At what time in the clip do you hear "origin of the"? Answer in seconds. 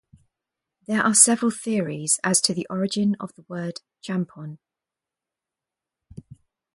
2.71-3.43